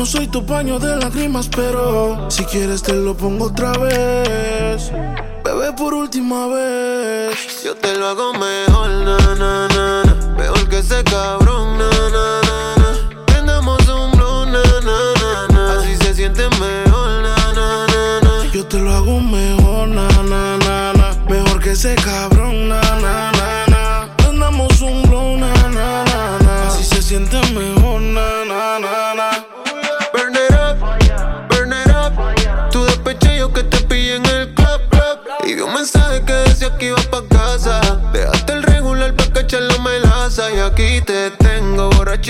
[0.00, 4.90] No soy tu paño de lágrimas, pero si quieres te lo pongo otra vez.
[5.44, 7.62] Bebé, por última vez.
[7.62, 10.34] Yo te lo hago mejor, na, na, na, na.
[10.38, 13.24] Mejor que ese cabrón, na, na, na, na.
[13.26, 15.72] Prendamos un blow, na, na, na, na.
[15.78, 18.52] Así se siente mejor, na, na, na, na.
[18.54, 21.14] Yo te lo hago mejor, na, na, na, na.
[21.28, 22.29] Mejor que ese cabrón,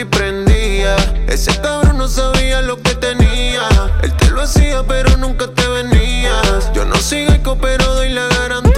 [0.04, 0.96] prendía.
[1.28, 3.68] Ese cabrón no sabía lo que tenía.
[4.02, 6.72] Él te lo hacía, pero nunca te venías.
[6.72, 8.69] Yo no sigo pero doy la garantía.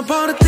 [0.00, 0.39] Me decido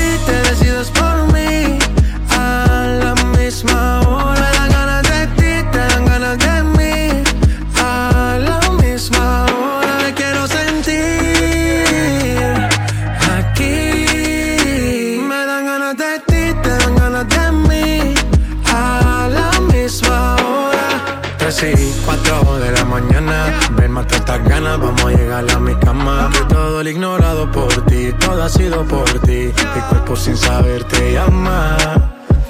[26.83, 29.53] el ignorado por ti, todo ha sido por ti.
[29.75, 31.77] Mi cuerpo sin saber te llama.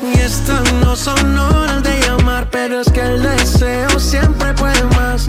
[0.02, 5.28] Y estas no son horas de llamar, pero es que el deseo siempre puede más.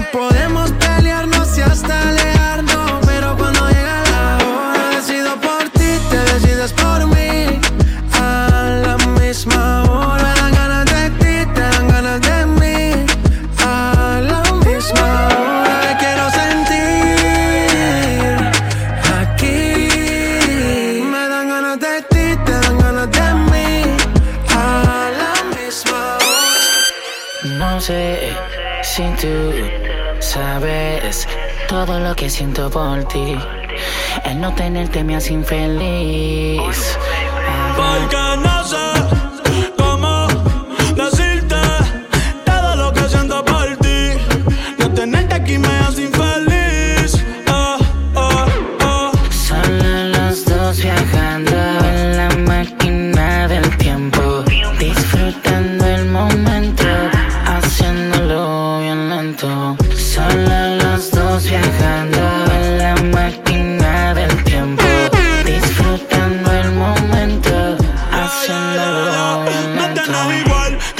[31.85, 33.35] Todo lo que siento por ti.
[34.23, 36.97] El no tenerte me hace infeliz.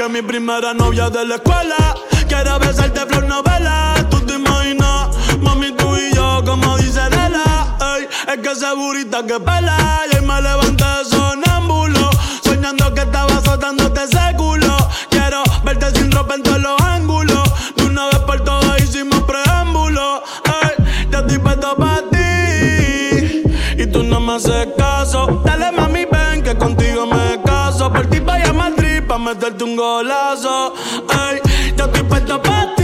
[0.04, 1.96] Que mi primera novia de la escuela.
[2.28, 3.96] Quiero besarte flor novela.
[4.10, 5.10] Tú te imaginas,
[5.40, 7.78] mami, tú y yo, como dice Adela.
[7.96, 9.78] Ey, es que esa burita que pela.
[10.12, 12.10] Y hoy me levanté sonámbulo.
[12.44, 14.76] Soñando que estaba azotándote ese culo.
[15.10, 17.44] Quiero verte sin ropa en todos los ángulos.
[17.76, 20.24] De una vez por todas hicimos preámbulo.
[20.64, 23.44] Ey, yo estoy puesto para ti.
[23.78, 25.42] Y tú no me haces caso.
[25.46, 27.13] Dale, mami, ven que contigo me
[29.14, 30.74] pa' meterte un golazo.
[31.10, 31.40] Ey,
[31.78, 32.84] yo estoy puesto para ti.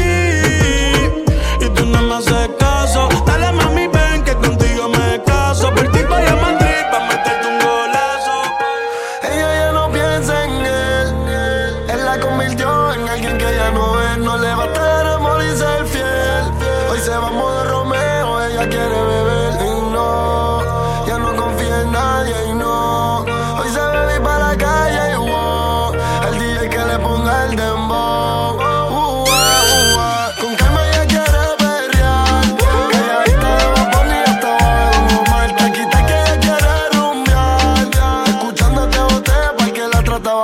[1.59, 3.28] Y tú no me haces caso.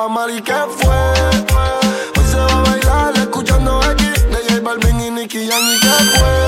[0.07, 0.95] llamar y qué fue.
[2.15, 5.87] Hoy se va a bailar escuchando aquí de J Balvin y Nicky Jam y qué
[5.87, 6.44] fue.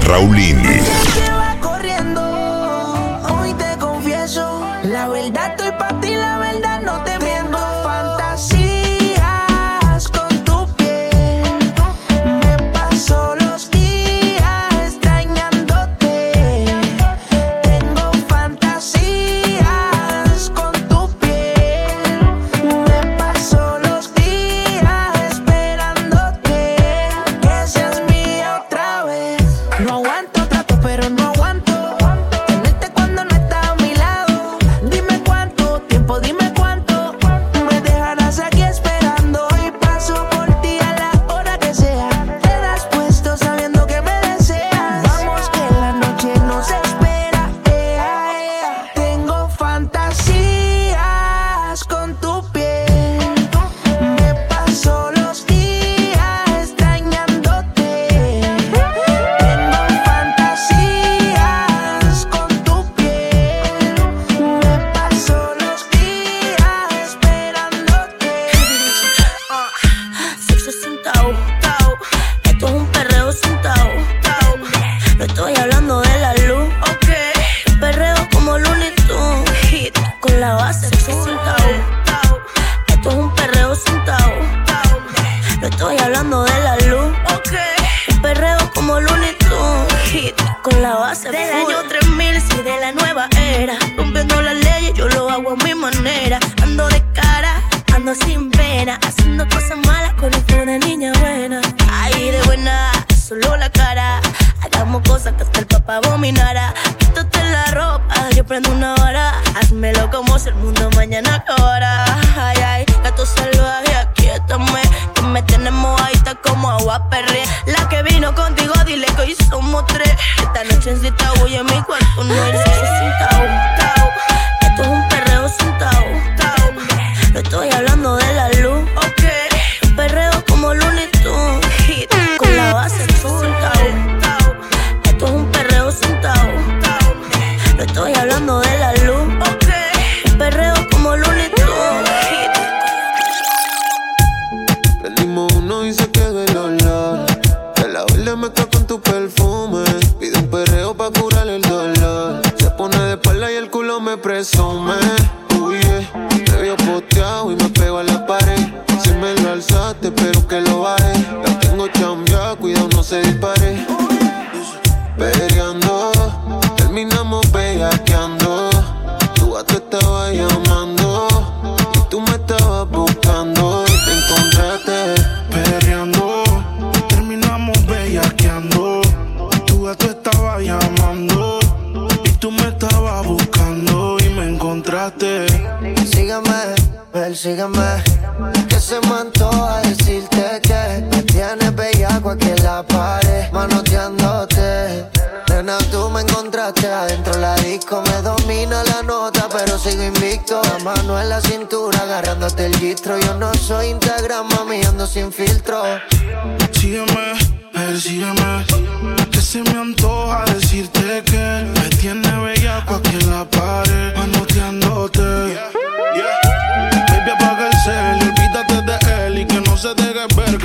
[0.00, 1.47] Raulini.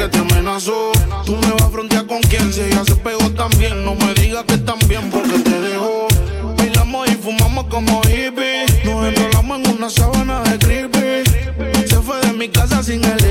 [0.10, 0.92] te amenazó.
[1.26, 3.86] Tú me vas a frontear con quien si ella se pegó también.
[3.86, 6.08] No me digas que también porque te dejó.
[6.58, 8.84] Bailamos y fumamos como hippies.
[8.86, 11.88] Nos enrolamos en una sábana de creepy.
[11.88, 13.24] Se fue de mi casa sin el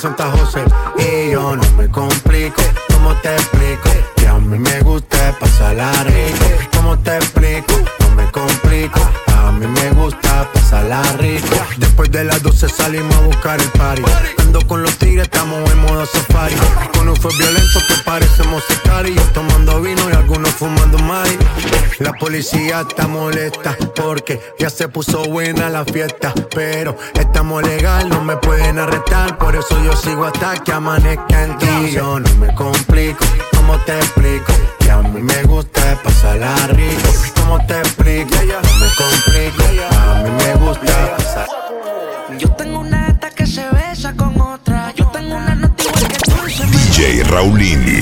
[0.00, 0.39] Santa José.
[22.40, 26.32] policía está molesta porque ya se puso buena la fiesta.
[26.54, 29.36] Pero estamos legal, no me pueden arrestar.
[29.36, 31.90] Por eso yo sigo hasta que amanezca en ti.
[31.92, 34.54] Yo no me complico, ¿cómo te explico?
[34.78, 37.10] Que a mí me gusta pasarla rico.
[37.36, 38.34] ¿Cómo te explico?
[38.34, 41.46] No me complico, a mí me gusta pasar.
[42.38, 44.94] Yo tengo una gata que se besa con otra.
[44.96, 46.32] Yo tengo una nota que tú.
[46.72, 48.00] DJ Raulini.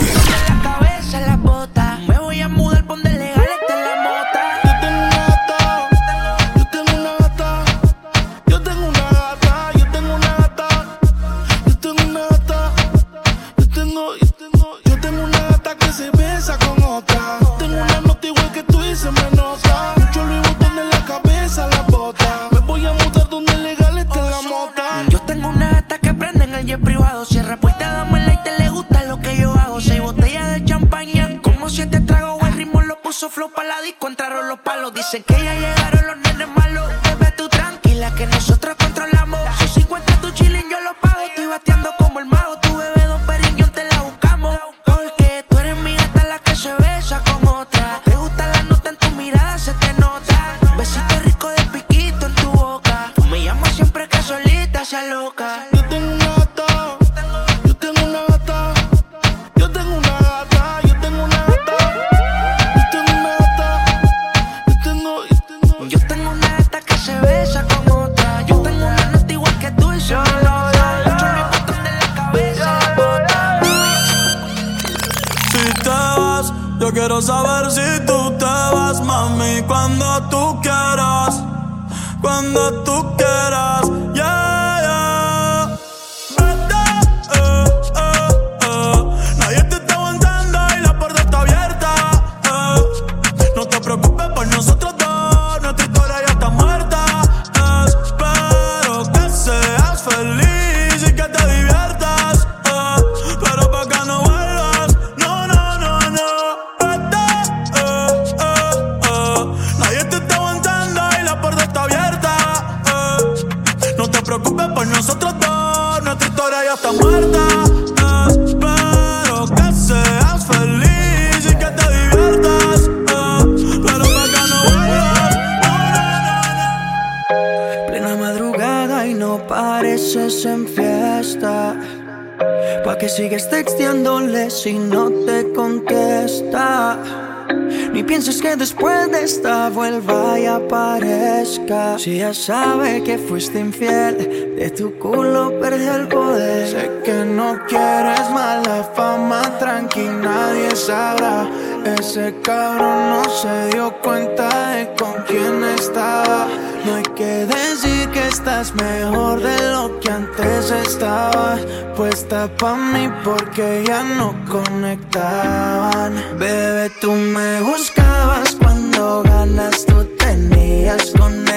[142.34, 144.56] sabe que fuiste infiel.
[144.56, 146.68] De tu culo perdió el poder.
[146.68, 151.48] Sé que no quieres mala fama, tranqui, nadie sabrá.
[151.84, 156.46] Ese cabrón no se dio cuenta de con quién estaba.
[156.84, 161.60] No hay que decir que estás mejor de lo que antes estabas.
[161.96, 166.14] Puesta pa' mí porque ya no conectaban.
[166.38, 171.47] Bebé, tú me buscabas cuando ganas, tú tenías con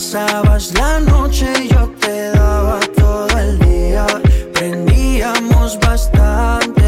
[0.00, 4.06] pasabas la noche y yo te daba todo el día.
[4.54, 6.79] Prendíamos bastante.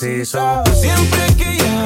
[0.00, 1.77] Siempre que ya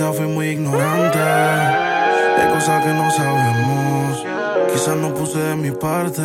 [0.00, 4.24] Quizás fui muy ignorante de cosas que no sabemos.
[4.72, 6.22] Quizás no puse de mi parte,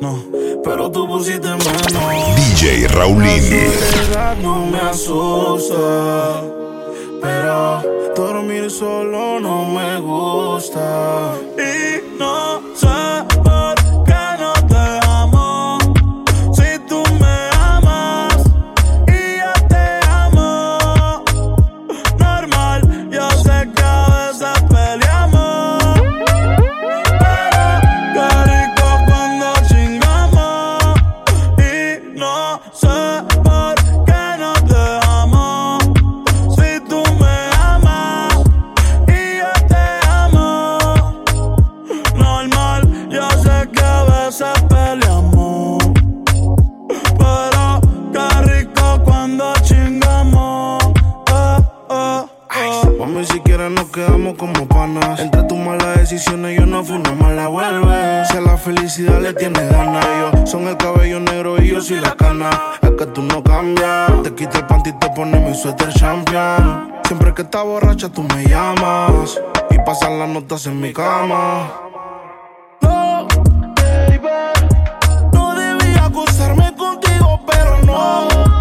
[0.00, 0.24] no,
[0.64, 2.36] pero tú pusiste menos.
[2.36, 3.66] DJ Raulini.
[4.14, 6.40] La no me asusta,
[7.20, 7.82] pero
[8.16, 11.34] dormir solo no me gusta.
[11.58, 12.67] Y no
[65.18, 66.92] pone mi suéter champion.
[67.04, 71.72] Siempre que está borracha tú me llamas y pasan las notas en mi cama.
[72.80, 73.26] No,
[73.74, 74.20] baby,
[75.32, 78.57] no debía acusarme contigo, pero no.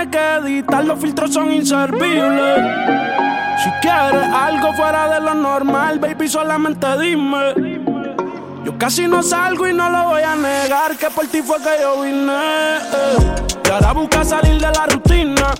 [0.00, 2.56] tiene que editar, los filtros son inservibles.
[3.62, 7.54] Si quieres algo fuera de lo normal, baby, solamente dime.
[8.64, 11.82] Yo casi no salgo y no lo voy a negar, que por ti fue que
[11.82, 12.32] yo vine.
[12.32, 13.16] Eh.
[13.64, 15.54] Y ahora busca salir de la rutina,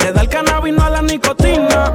[0.00, 1.92] le da el cannabis, no a la nicotina.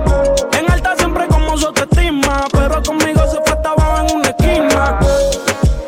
[0.58, 5.00] En alta siempre como su autoestima, pero conmigo se fue hasta abajo en una esquina.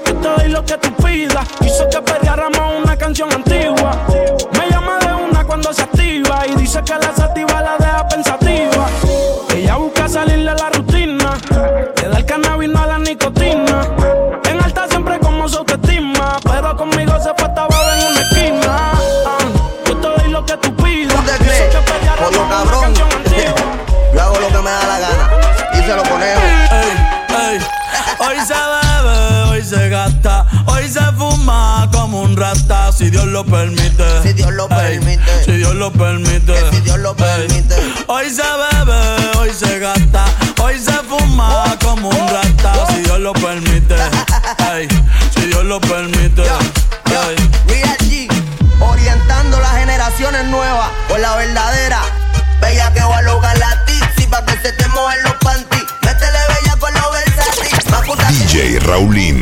[0.06, 3.53] Yo te doy lo que tú pidas, hizo que peleáramos una canción antigua.
[6.86, 7.83] saca la sativa, la
[32.96, 34.04] si Dios lo permite.
[34.24, 35.44] Si Dios lo permite.
[35.46, 36.54] Si Dios lo permite.
[36.72, 37.76] Si Dios lo permite.
[38.08, 40.26] Hoy se bebe, hoy se gasta,
[40.62, 42.88] hoy se fuma como un rata.
[42.90, 43.96] Si Dios lo permite.
[44.74, 44.88] Ey,
[45.36, 46.44] si Dios lo permite.
[46.44, 46.60] Yo,
[47.12, 47.22] yo,
[47.68, 48.28] Real G,
[48.80, 52.02] orientando las generaciones nuevas por la verdadera.
[52.62, 55.84] Bella que va a lograr la tipsy pa' que se te mojen los panties.
[56.02, 58.52] Métele bella con los versatis.
[58.52, 59.42] DJ Raulín.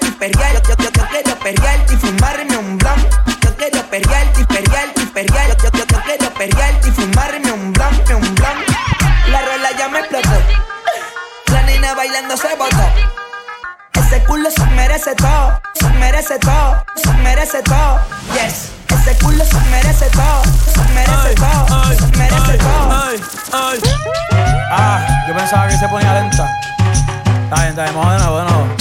[0.21, 0.69] y perrearte.
[0.69, 3.09] Yo, yo, yo, quiero perrearte y fumarme un blon.
[3.41, 5.63] Yo quiero perrearte y perrearte y perrearte.
[5.63, 8.57] Yo, yo, yo quiero perrearte y fumarme un blon, un blon.
[9.29, 10.29] La rola ya me explotó.
[11.51, 12.77] La nena bailando se botó.
[13.93, 17.99] Ese culo se merece todo, se merece todo, se merece todo.
[18.33, 22.91] Yes, ese culo se merece todo, se merece todo, se merece todo.
[22.91, 23.21] Ay,
[23.53, 23.79] ay.
[24.71, 26.49] Ah, yo pensaba que se ponía lenta.
[27.43, 28.80] Está bien, está bien, vamos de nuevo, de nuevo.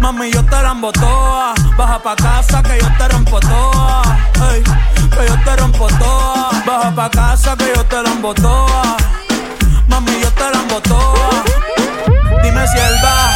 [0.00, 1.54] Mami, yo te la embotoa.
[1.76, 4.02] Baja pa' casa que yo te rompo toa.
[4.52, 6.50] Ey, que yo te rompo toa.
[6.66, 8.96] Baja pa' casa que yo te la embotoa.
[9.88, 11.44] Mami, yo te la embotoa.
[12.42, 13.32] Dime si él va.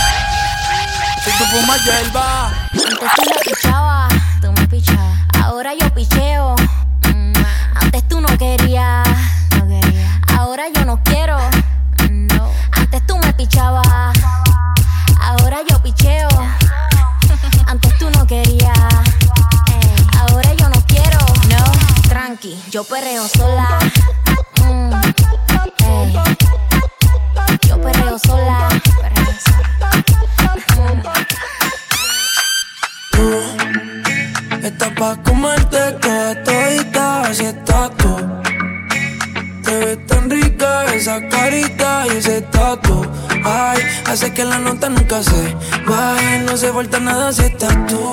[1.24, 2.50] Si tú fumas hierba.
[2.72, 5.18] Antes tú me pichabas, tú me pichabas.
[5.44, 6.56] Ahora yo picheo.
[7.14, 7.32] Mm,
[7.80, 9.06] Antes tú no querías,
[9.56, 10.20] no quería.
[10.36, 11.38] Ahora yo no quiero.
[12.10, 12.50] No.
[12.72, 13.85] Antes tú me pichabas.
[22.70, 23.78] Yo perreo sola.
[24.62, 24.92] Mm,
[25.84, 26.14] ey.
[27.66, 28.68] Yo perreo sola.
[29.02, 31.12] Perreo sola.
[33.18, 34.64] Mm.
[34.64, 38.16] Estás pa' comerte toda todita, así estás tú.
[39.64, 43.04] Te ves tan rica esa carita y ese tatu.
[43.44, 48.12] Ay, hace que la nota nunca se baje, no se falta nada si estás tú.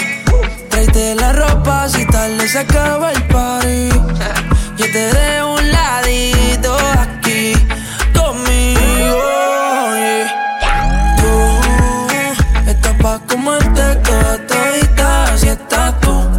[0.91, 3.89] Tráete la ropa si tarde se acaba el party.
[4.77, 7.53] Yo te dejo un ladito aquí
[8.13, 9.21] conmigo.
[11.17, 16.29] Tú estás pa' comerte toda todita, así estás tú.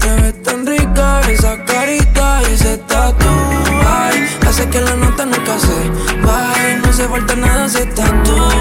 [0.00, 3.28] Te ves tan rica esa carita y ese tatu.
[3.86, 8.53] Ay, hace que la nota nunca se baje, no se falta nada si estás tú.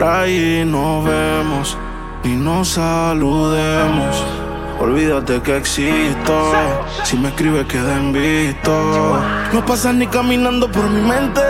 [0.00, 1.76] Por ahí nos vemos
[2.24, 4.24] y nos saludemos,
[4.78, 6.52] olvídate que existo.
[7.04, 9.20] Si me escribes, queda en visto.
[9.52, 11.42] No pasas ni caminando por mi mente.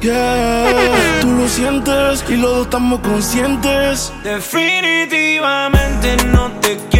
[0.00, 4.12] Yeah, tú lo sientes y los dos estamos conscientes.
[4.22, 6.97] Definitivamente no te quiero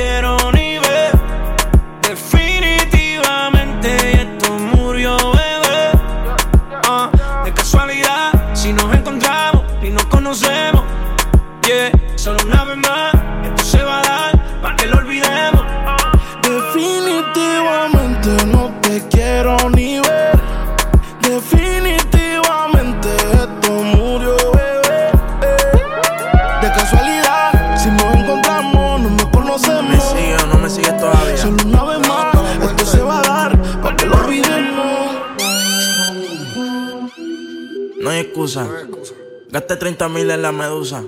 [39.51, 41.03] Gasté 30 mil en la medusa.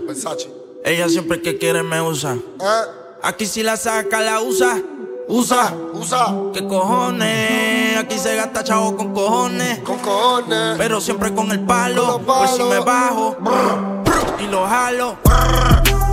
[0.85, 2.35] Ella siempre que quiere me usa.
[2.35, 2.83] Eh.
[3.23, 4.81] Aquí si la saca, la usa.
[5.29, 6.35] Usa, usa.
[6.55, 7.99] ¿Qué cojones?
[7.99, 9.81] Aquí se gasta chavo con cojones.
[9.81, 10.77] Con cojones.
[10.79, 12.21] Pero siempre con el palo.
[12.27, 13.37] Pues si me bajo
[14.39, 15.19] y lo jalo.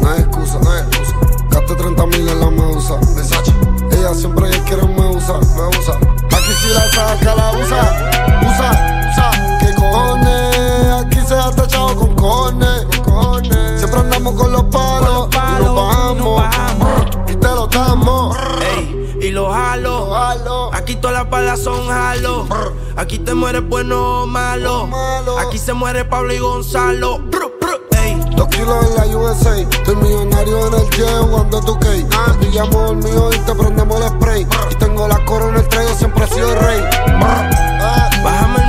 [0.02, 1.16] No hay excusa, no hay excusa.
[1.50, 3.00] Gasté 30 mil en la medusa.
[3.92, 5.96] Ella siempre quiere me usa, me usa.
[5.96, 8.12] Aquí si la saca, la usa.
[8.42, 9.60] Usa, usa.
[9.62, 10.37] ¿Qué cojones?
[11.98, 12.88] Con cojones.
[13.78, 15.30] Siempre andamos con los palos.
[15.34, 17.06] y nos bajamos.
[17.28, 18.38] Y te lo damos.
[18.76, 20.74] Ey, y lo jalo.
[20.74, 22.48] Aquí todas las balas son jalo.
[22.96, 24.90] Aquí te mueres bueno o malo.
[25.40, 27.22] Aquí se muere Pablo y Gonzalo.
[28.36, 29.58] Dos kilos en la USA.
[29.60, 31.88] Estoy millonario en el jet jugando tu K.
[32.14, 34.48] Ah, pillamos el mío y te prendemos el spray.
[34.72, 36.82] Y tengo la corona, el traigo, siempre he sido el rey.
[38.24, 38.67] Bájame el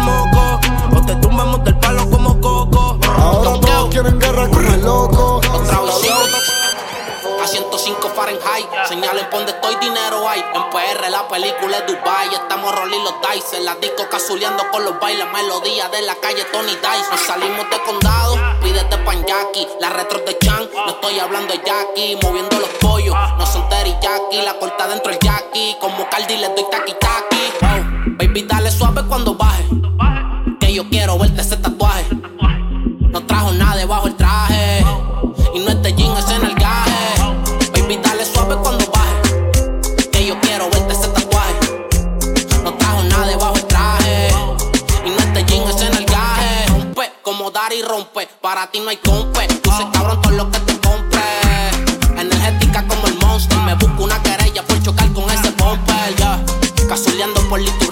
[3.29, 5.37] Ahora todos quieren guerra con el loco.
[5.37, 6.17] Otra visión.
[7.43, 8.67] A 105 Fahrenheit.
[8.89, 10.41] Señalen por donde estoy, dinero hay.
[10.41, 12.29] En PR la película es Dubai.
[12.33, 13.59] Estamos rolling los dice.
[13.59, 15.27] En la disco cazuleando con los bailes.
[15.31, 17.11] Melodía de la calle Tony Dice.
[17.11, 18.35] Nos salimos de condado.
[18.63, 19.69] Pídete pan Jackie.
[19.79, 20.69] La retro de Chan.
[20.87, 22.19] No estoy hablando de Jackie.
[22.23, 23.15] Moviendo los pollos.
[23.39, 24.41] No son teriyaki.
[24.43, 25.77] La corta dentro el Jackie.
[25.81, 27.53] Como Cardi le doy taki taki.
[27.61, 28.17] Wow.
[28.17, 29.69] Baby, dale suave cuando baje.
[30.59, 32.07] Que yo quiero verte ese tatuaje.
[48.59, 49.47] Para ti no hay compe.
[49.63, 51.23] Tú se cabrón todo lo que te compre.
[52.21, 53.57] Energética como el monster.
[53.59, 56.17] Me busco una querella por chocar con ese bumper.
[56.17, 56.45] Ya.
[56.89, 57.88] Cazuleando por Liturregui.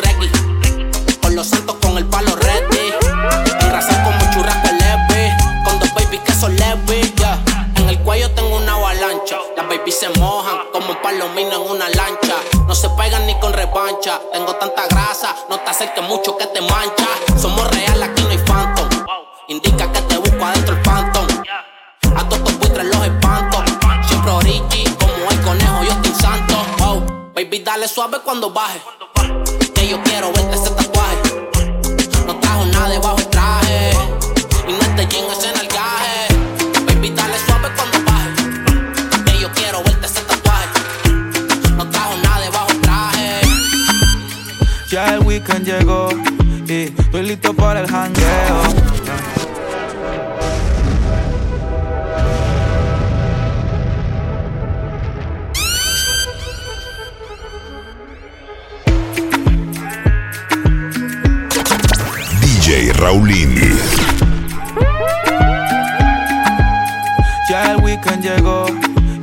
[67.48, 68.66] Ya el weekend llegó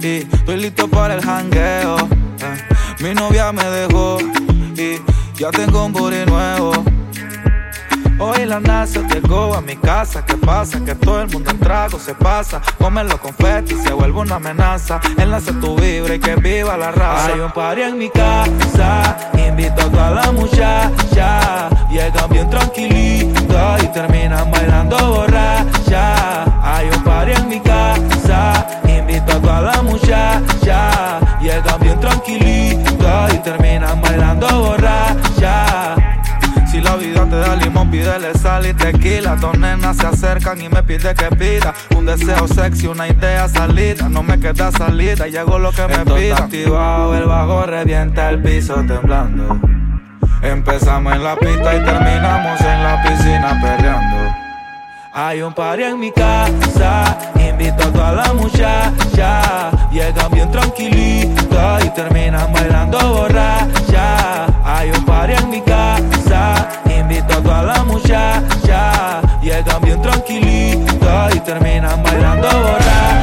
[0.01, 1.97] y estoy listo para el jangueo.
[1.99, 4.17] Eh, Mi novia me dejó
[4.75, 4.99] y
[5.39, 6.71] ya tengo un booty nuevo.
[8.19, 10.25] Hoy la NASA llegó a mi casa.
[10.25, 10.84] ¿Qué pasa?
[10.84, 12.62] Que todo el mundo en trago se pasa.
[12.79, 14.99] Comen los confetis se vuelve una amenaza.
[15.17, 17.34] Enlace tu vibra y que viva la raza.
[17.34, 19.17] Hay un party en mi casa.
[19.38, 21.69] Invito a toda la muchacha.
[21.91, 22.49] Llegan bien
[23.81, 26.43] y terminan bailando borracha.
[26.63, 28.65] Hay un party en mi casa.
[28.87, 31.19] Invito a toda la muchacha.
[31.41, 35.95] Llegan bien tranquilitas y terminan bailando borracha.
[36.71, 39.35] Si la vida te da limón, pídele sal y tequila.
[39.35, 44.09] Dos nenas se acercan y me pide que pida un deseo sexy, una idea salida.
[44.09, 46.37] No me queda salida, llegó lo que me pida.
[46.37, 49.72] activado, el bajo revienta el piso temblando.
[50.43, 54.36] Empezamos en la pista y terminamos en la piscina perreando.
[55.13, 59.71] Hay un party en mi casa, invito a toda la muchacha.
[59.89, 64.47] Llegan bien tranquilitas y terminan bailando borracha.
[64.65, 69.21] Hay un party en mi casa, invito a toda la muchacha.
[69.41, 73.22] Llegan bien tranquilitas y terminan bailando borracha.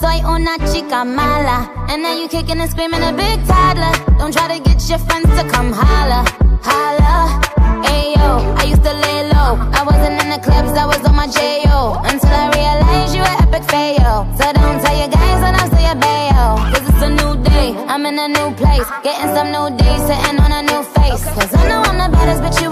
[0.00, 1.70] soy una chica mala.
[1.88, 3.92] And now you kicking and screaming a big toddler.
[4.18, 6.24] Don't try to get your friends to come holla,
[6.62, 7.40] holla.
[7.84, 9.58] Ayo, I used to lay low.
[9.72, 12.00] I wasn't in the clubs, I was on my J.O.
[12.04, 14.26] Until I realized you an epic fail.
[14.38, 16.56] So don't tell your guys when I say your bail.
[16.72, 18.86] Cause it's a new day, I'm in a new place.
[19.02, 21.24] Getting some new days, sitting on a new face.
[21.36, 22.71] Cause I know I'm the baddest, but you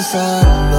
[0.00, 0.69] inside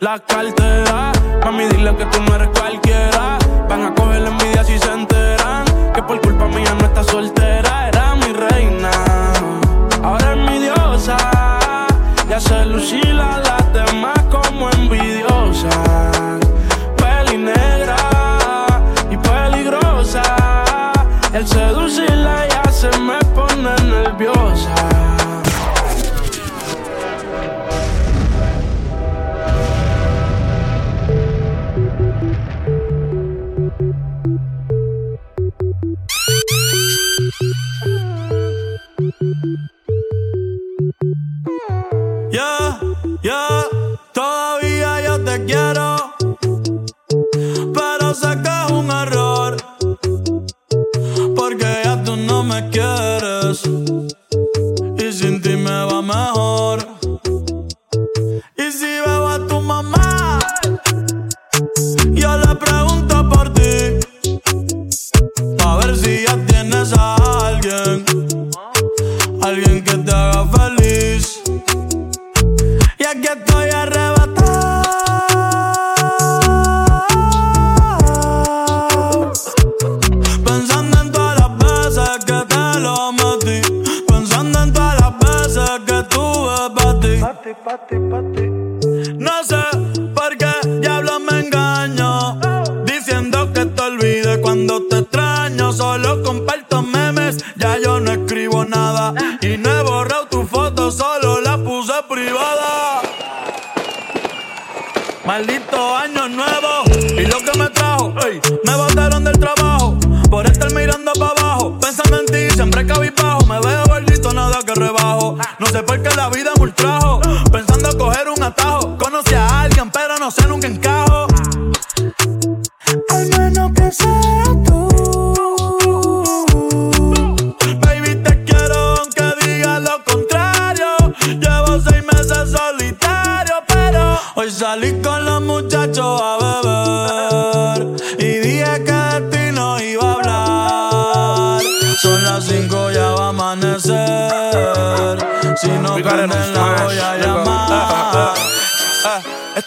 [0.00, 1.12] la cartera.
[1.44, 3.11] Mami, dile que tú no eres cualquiera.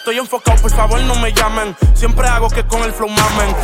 [0.06, 1.74] Estoy enfocado, por favor no me llamen.
[1.94, 3.56] Siempre hago que con el flow mamen.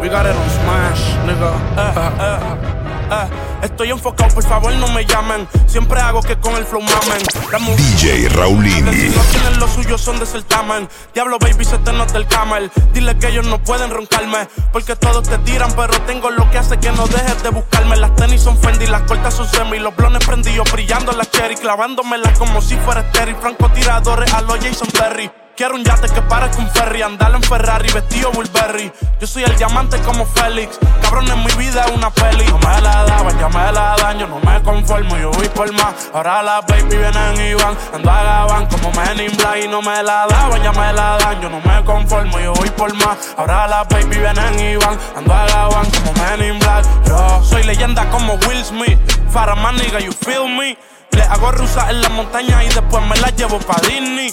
[0.00, 1.52] We got it on smash, nigga.
[1.76, 2.71] Eh, eh,
[3.12, 3.28] eh.
[3.62, 5.48] Estoy enfocado, por favor no me llamen.
[5.66, 7.22] Siempre hago que con el flow mamen.
[7.52, 8.92] La DJ Raulini.
[8.92, 10.88] Si no tienen lo suyo, son de certamen.
[11.14, 12.70] Diablo, baby, se te nota el camel.
[12.92, 14.48] Dile que ellos no pueden roncarme.
[14.72, 17.96] Porque todos te tiran, pero tengo lo que hace que no dejes de buscarme.
[17.96, 19.78] Las tenis son Fendi, las cortas son semi.
[19.78, 21.54] Los blones prendidos, brillando las cherry.
[21.56, 23.34] Clavándomelas como si fuera Terry.
[23.40, 25.41] Francotiradores a los Jason Perry.
[25.54, 28.90] Quiero un yate que pare con ferry, andar en Ferrari, vestido Burberry.
[29.20, 32.46] Yo soy el diamante como Félix, cabrón en mi vida es una peli.
[32.46, 35.70] No me la daban, ya me la dan, yo no me conformo, yo voy por
[35.72, 36.10] más.
[36.14, 39.82] Ahora las baby vienen y van, ando a Gabán como Men in Black y no
[39.82, 43.18] me la daban, ya me la dan, yo no me conformo, yo voy por más.
[43.36, 46.86] Ahora las baby vienen y van, ando a Gabán como Men in Black.
[47.06, 48.98] Yo soy leyenda como Will Smith,
[49.30, 50.78] Faraman nigga, you feel me.
[51.10, 54.32] Le hago rusa en la montaña y después me la llevo pa' Disney.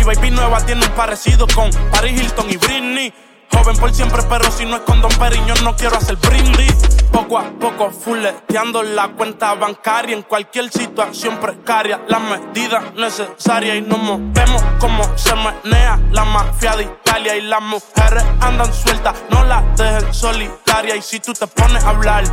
[0.00, 3.12] Mi baby nueva tiene un parecido con Paris Hilton y Britney.
[3.52, 6.74] Joven por siempre, pero si no es con Don Periño, no quiero hacer brindis.
[7.12, 12.00] Poco a poco, fuleteando la cuenta bancaria en cualquier situación precaria.
[12.08, 17.36] Las medidas necesarias y nos movemos como se menea la mafia de Italia.
[17.36, 20.96] Y las mujeres andan sueltas, no las dejen solitaria.
[20.96, 22.24] Y si tú te pones a hablar,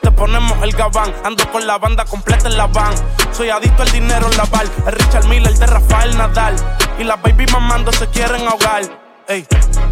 [0.00, 1.12] te ponemos el gabán.
[1.24, 2.94] Ando con la banda completa en la van.
[3.32, 4.66] Soy adicto al dinero en la bar.
[4.86, 6.54] El Richard Miller de Rafael Nadal.
[7.00, 8.82] Y las baby mamando se quieren ahogar.
[9.26, 9.46] Ey,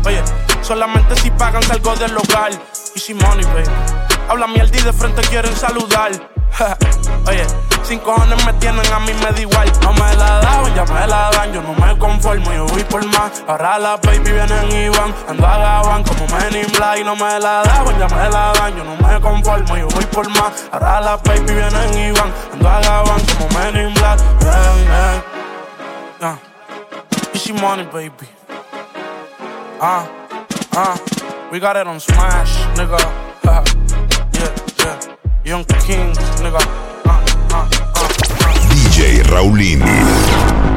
[0.05, 0.23] oye,
[0.61, 2.51] solamente si pagan salgo del hogar.
[2.95, 3.65] Y si money, baby.
[4.29, 6.11] Habla mierda y de frente quieren saludar.
[7.27, 7.47] oye,
[7.83, 9.73] sin cojones me tienen, a mí me da igual.
[9.81, 11.51] No me la daban, ya me la dan.
[11.51, 13.43] Yo no me conformo, yo voy por más.
[13.49, 15.15] Ahora las baby vienen y van.
[15.31, 17.07] Ando a Gabán como Men in Black.
[17.07, 18.77] No me la daban, ya me la dan.
[18.77, 20.69] Yo no me conformo, yo voy por más.
[20.73, 22.31] Ahora las baby vienen y van.
[22.53, 24.21] Ando a Gabán como Men in Black.
[24.43, 25.23] Yeah.
[26.21, 26.48] Yeah.
[27.39, 28.27] Easy money, baby.
[29.81, 30.11] Ah,
[30.73, 32.99] ah, we got it on smash, nigga.
[33.45, 33.63] Ha,
[34.35, 35.17] yeah, yeah.
[35.45, 36.13] Young King,
[36.43, 36.59] nigga.
[37.07, 38.11] Ah, ah, ah.
[38.75, 40.68] DJ Raulini.